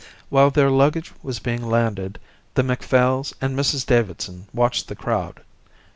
[0.29, 2.17] While their luggage was being landed
[2.55, 5.43] the Macphails and Mrs Davidson watched the crowd.